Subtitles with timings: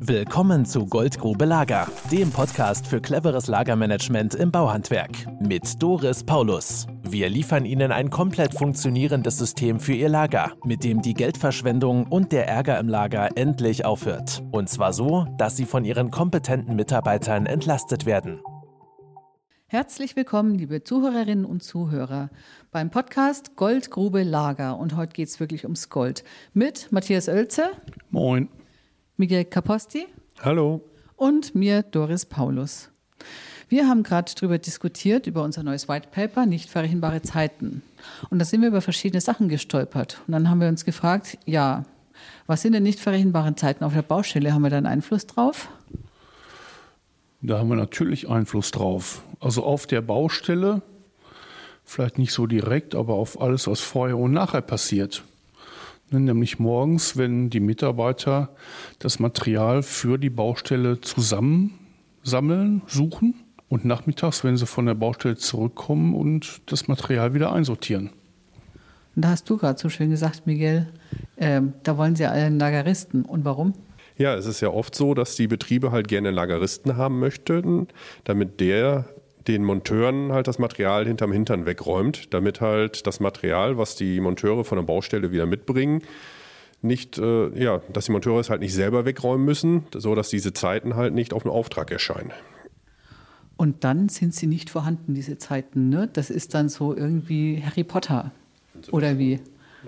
[0.00, 6.86] Willkommen zu Goldgrube Lager, dem Podcast für cleveres Lagermanagement im Bauhandwerk mit Doris Paulus.
[7.02, 12.30] Wir liefern Ihnen ein komplett funktionierendes System für Ihr Lager, mit dem die Geldverschwendung und
[12.30, 14.44] der Ärger im Lager endlich aufhört.
[14.52, 18.40] Und zwar so, dass Sie von Ihren kompetenten Mitarbeitern entlastet werden.
[19.66, 22.30] Herzlich willkommen, liebe Zuhörerinnen und Zuhörer,
[22.70, 24.78] beim Podcast Goldgrube Lager.
[24.78, 26.22] Und heute geht es wirklich ums Gold.
[26.54, 27.72] Mit Matthias Oelze.
[28.10, 28.48] Moin.
[29.18, 30.06] Miguel Caposti.
[30.42, 30.80] Hallo.
[31.16, 32.88] Und mir, Doris Paulus.
[33.68, 37.82] Wir haben gerade darüber diskutiert, über unser neues White Paper, nicht verrechenbare Zeiten.
[38.30, 40.20] Und da sind wir über verschiedene Sachen gestolpert.
[40.28, 41.84] Und dann haben wir uns gefragt, ja,
[42.46, 44.54] was sind denn nicht verrechenbare Zeiten auf der Baustelle?
[44.54, 45.68] Haben wir da einen Einfluss drauf?
[47.42, 49.22] Da haben wir natürlich Einfluss drauf.
[49.40, 50.82] Also auf der Baustelle,
[51.82, 55.24] vielleicht nicht so direkt, aber auf alles, was vorher und nachher passiert.
[56.10, 58.50] Ne, nämlich morgens, wenn die Mitarbeiter
[58.98, 63.34] das Material für die Baustelle zusammensammeln, suchen
[63.68, 68.10] und nachmittags, wenn sie von der Baustelle zurückkommen und das Material wieder einsortieren.
[69.16, 70.88] Und da hast du gerade so schön gesagt, Miguel,
[71.36, 73.24] äh, da wollen sie alle einen Lageristen.
[73.24, 73.74] Und warum?
[74.16, 77.88] Ja, es ist ja oft so, dass die Betriebe halt gerne Lageristen haben möchten,
[78.24, 79.04] damit der
[79.48, 84.64] den Monteuren halt das Material hinterm Hintern wegräumt, damit halt das Material, was die Monteure
[84.64, 86.02] von der Baustelle wieder mitbringen,
[86.82, 90.52] nicht, äh, ja, dass die Monteure es halt nicht selber wegräumen müssen, so dass diese
[90.52, 92.32] Zeiten halt nicht auf den Auftrag erscheinen.
[93.56, 95.88] Und dann sind sie nicht vorhanden, diese Zeiten.
[95.88, 96.08] Ne?
[96.12, 98.30] Das ist dann so irgendwie Harry Potter.
[98.92, 99.40] Oder wie?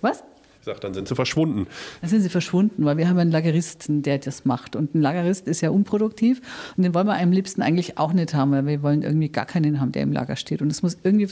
[0.00, 0.24] Was?
[0.62, 1.66] Ich sage, dann sind sie verschwunden.
[2.02, 4.76] Dann sind sie verschwunden, weil wir haben einen Lageristen, der das macht.
[4.76, 6.40] Und ein Lagerist ist ja unproduktiv
[6.76, 9.44] und den wollen wir am liebsten eigentlich auch nicht haben, weil wir wollen irgendwie gar
[9.44, 10.62] keinen haben, der im Lager steht.
[10.62, 11.28] Und es muss irgendwie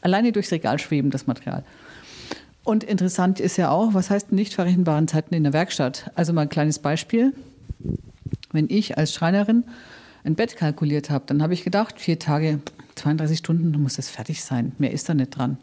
[0.00, 1.62] alleine durchs Regal schweben, das Material.
[2.64, 6.10] Und interessant ist ja auch, was heißt nicht verrechenbaren Zeiten in der Werkstatt?
[6.16, 7.34] Also mal ein kleines Beispiel.
[8.50, 9.62] Wenn ich als Schreinerin
[10.24, 12.58] ein Bett kalkuliert habe, dann habe ich gedacht, vier Tage,
[12.96, 14.72] 32 Stunden muss das fertig sein.
[14.78, 15.58] Mehr ist da nicht dran.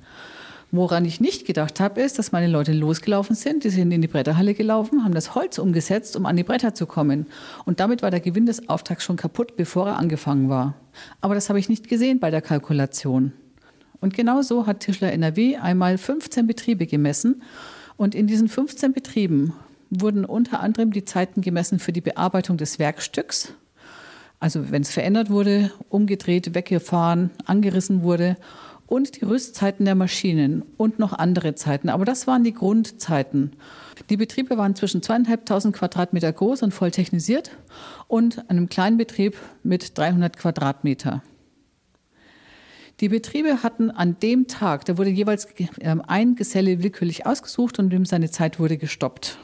[0.72, 4.08] Woran ich nicht gedacht habe, ist, dass meine Leute losgelaufen sind, die sind in die
[4.08, 7.26] Bretterhalle gelaufen, haben das Holz umgesetzt, um an die Bretter zu kommen.
[7.66, 10.76] Und damit war der Gewinn des Auftrags schon kaputt, bevor er angefangen war.
[11.22, 13.34] Aber das habe ich nicht gesehen bei der Kalkulation.
[14.00, 17.42] Und genau so hat Tischler NRW einmal 15 Betriebe gemessen.
[17.98, 19.54] Und in diesen 15 Betrieben
[19.90, 23.54] wurden unter anderem die Zeiten gemessen für die Bearbeitung des Werkstücks.
[24.40, 28.38] Also wenn es verändert wurde, umgedreht, weggefahren, angerissen wurde
[28.90, 31.90] und die Rüstzeiten der Maschinen und noch andere Zeiten.
[31.90, 33.52] Aber das waren die Grundzeiten.
[34.10, 37.52] Die Betriebe waren zwischen zweieinhalbtausend Quadratmeter groß und voll technisiert
[38.08, 41.22] und einem kleinen Betrieb mit 300 Quadratmeter.
[43.00, 45.48] Die Betriebe hatten an dem Tag, da wurde jeweils
[45.80, 49.38] ähm, ein Geselle willkürlich ausgesucht und ihm seine Zeit wurde gestoppt.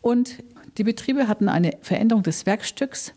[0.00, 0.42] Und
[0.78, 3.12] die Betriebe hatten eine Veränderung des Werkstücks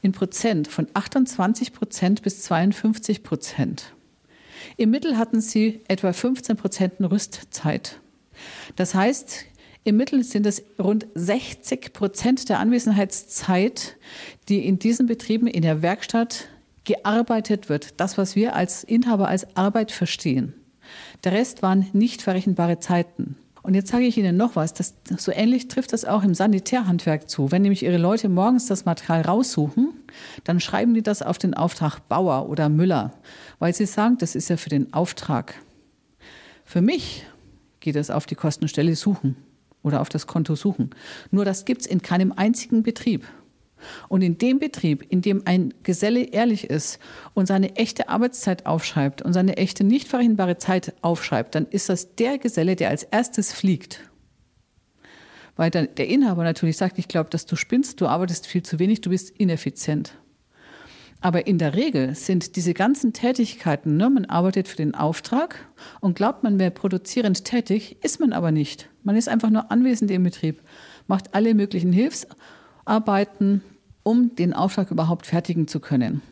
[0.00, 3.92] in Prozent von 28 Prozent bis 52 Prozent.
[4.76, 8.00] Im Mittel hatten sie etwa 15 Prozent Rüstzeit.
[8.76, 9.46] Das heißt,
[9.84, 13.96] im Mittel sind es rund 60 Prozent der Anwesenheitszeit,
[14.48, 16.48] die in diesen Betrieben in der Werkstatt
[16.84, 18.00] gearbeitet wird.
[18.00, 20.54] Das, was wir als Inhaber als Arbeit verstehen.
[21.24, 23.36] Der Rest waren nicht verrechenbare Zeiten.
[23.62, 27.30] Und jetzt sage ich Ihnen noch was, das, so ähnlich trifft das auch im Sanitärhandwerk
[27.30, 27.52] zu.
[27.52, 29.90] Wenn nämlich Ihre Leute morgens das Material raussuchen,
[30.44, 33.12] dann schreiben die das auf den Auftrag Bauer oder Müller,
[33.58, 35.54] weil sie sagen, das ist ja für den Auftrag.
[36.64, 37.26] Für mich
[37.80, 39.36] geht es auf die Kostenstelle suchen
[39.82, 40.90] oder auf das Konto suchen.
[41.30, 43.26] Nur das gibt es in keinem einzigen Betrieb.
[44.08, 47.00] Und in dem Betrieb, in dem ein Geselle ehrlich ist
[47.34, 52.14] und seine echte Arbeitszeit aufschreibt und seine echte nicht verhinderbare Zeit aufschreibt, dann ist das
[52.14, 54.00] der Geselle, der als erstes fliegt.
[55.56, 58.78] Weil dann der Inhaber natürlich sagt, ich glaube, dass du spinnst, du arbeitest viel zu
[58.78, 60.14] wenig, du bist ineffizient.
[61.20, 65.68] Aber in der Regel sind diese ganzen Tätigkeiten, ne, man arbeitet für den Auftrag
[66.00, 68.88] und glaubt, man wäre produzierend tätig, ist man aber nicht.
[69.04, 70.60] Man ist einfach nur anwesend im Betrieb,
[71.06, 73.62] macht alle möglichen Hilfsarbeiten,
[74.02, 76.22] um den Auftrag überhaupt fertigen zu können.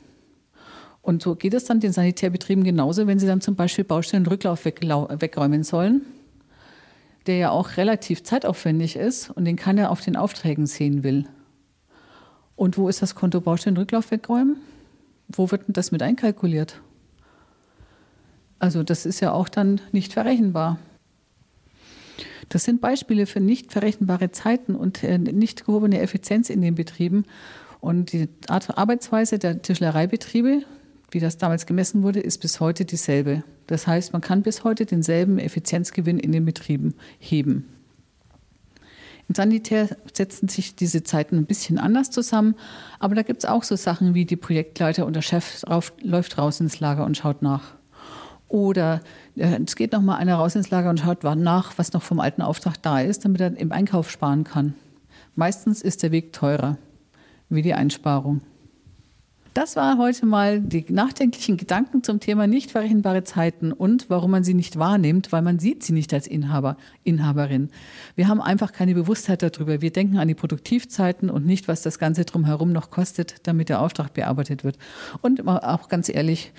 [1.03, 5.63] Und so geht es dann den Sanitärbetrieben genauso, wenn sie dann zum Beispiel Baustellenrücklauf wegräumen
[5.63, 6.03] sollen,
[7.27, 11.27] der ja auch relativ zeitaufwendig ist und den keiner auf den Aufträgen sehen will.
[12.57, 14.57] Und wo ist das Konto Baustellenrücklauf wegräumen?
[15.29, 16.81] Wo wird denn das mit einkalkuliert?
[18.59, 20.79] Also das ist ja auch dann nicht verrechenbar.
[22.51, 27.25] Das sind Beispiele für nicht verrechenbare Zeiten und äh, nicht gehobene Effizienz in den Betrieben.
[27.81, 30.63] Und die Art Arbeitsweise der Tischlereibetriebe,
[31.11, 33.43] wie das damals gemessen wurde, ist bis heute dieselbe.
[33.67, 37.69] Das heißt, man kann bis heute denselben Effizienzgewinn in den Betrieben heben.
[39.29, 42.57] Im Sanitär setzen sich diese Zeiten ein bisschen anders zusammen,
[42.99, 46.37] aber da gibt es auch so Sachen wie die Projektleiter und der Chef rauf, läuft
[46.37, 47.75] raus ins Lager und schaut nach.
[48.49, 49.01] Oder
[49.37, 52.19] äh, es geht noch mal einer raus ins Lager und schaut nach, was noch vom
[52.19, 54.75] alten Auftrag da ist, damit er im Einkauf sparen kann.
[55.37, 56.77] Meistens ist der Weg teurer,
[57.49, 58.41] wie die Einsparung.
[59.53, 64.45] Das war heute mal die nachdenklichen Gedanken zum Thema nicht verrechenbare Zeiten und warum man
[64.45, 67.71] sie nicht wahrnimmt, weil man sieht sie nicht als Inhaber, Inhaberin.
[68.15, 69.83] Wir haben einfach keine Bewusstheit darüber.
[69.83, 73.81] Wir denken an die Produktivzeiten und nicht, was das Ganze drumherum noch kostet, damit der
[73.81, 74.79] Auftrag bearbeitet wird.
[75.21, 76.53] Und auch ganz ehrlich,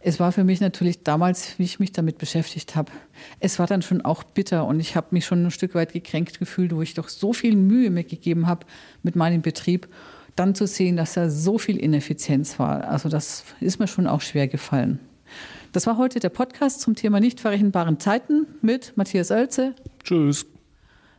[0.00, 2.92] es war für mich natürlich damals, wie ich mich damit beschäftigt habe,
[3.40, 6.38] es war dann schon auch bitter und ich habe mich schon ein Stück weit gekränkt
[6.38, 8.64] gefühlt, wo ich doch so viel Mühe mir gegeben habe
[9.02, 9.88] mit meinem Betrieb,
[10.38, 12.88] dann zu sehen, dass da so viel Ineffizienz war.
[12.88, 15.00] Also das ist mir schon auch schwer gefallen.
[15.72, 19.74] Das war heute der Podcast zum Thema nicht verrechenbaren Zeiten mit Matthias Oelze.
[20.02, 20.46] Tschüss.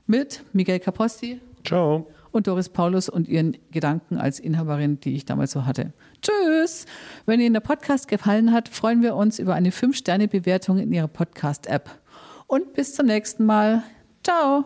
[0.07, 1.39] Mit Miguel Caposti.
[1.63, 2.07] Ciao.
[2.31, 5.93] Und Doris Paulus und ihren Gedanken als Inhaberin, die ich damals so hatte.
[6.21, 6.85] Tschüss!
[7.25, 11.89] Wenn Ihnen der Podcast gefallen hat, freuen wir uns über eine 5-Sterne-Bewertung in Ihrer Podcast-App.
[12.47, 13.83] Und bis zum nächsten Mal.
[14.23, 14.65] Ciao!